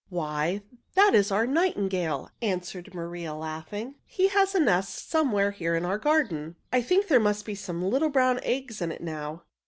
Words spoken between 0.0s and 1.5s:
"Why, that is our